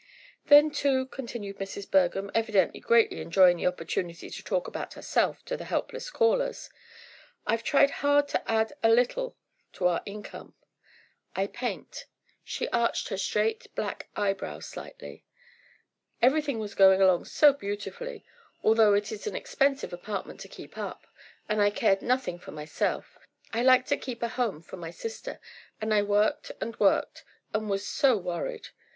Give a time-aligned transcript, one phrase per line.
[0.47, 1.87] "Then, too," continued Mrs.
[1.91, 6.71] Bergham, evidently greatly enjoying the opportunity to talk about herself to the helpless callers,
[7.45, 9.35] "I've tried hard to add a little
[9.73, 10.55] to our income.
[11.35, 12.07] I paint,"
[12.43, 15.23] she arched her straight, black eyebrows slightly.
[16.19, 18.25] "Everything was going along so beautifully,
[18.63, 21.05] although it is an expensive apartment to keep up,
[21.47, 23.19] and I cared nothing for myself,
[23.53, 25.39] I like to keep a home for my sister,
[25.79, 27.23] and I worked and worked,
[27.53, 28.69] and was so worried.